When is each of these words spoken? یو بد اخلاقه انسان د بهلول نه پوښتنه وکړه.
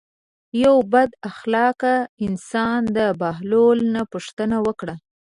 یو 0.63 0.75
بد 0.93 1.09
اخلاقه 1.29 1.95
انسان 2.27 2.81
د 2.97 2.99
بهلول 3.21 3.79
نه 3.95 4.01
پوښتنه 4.11 4.57
وکړه. 4.67 4.95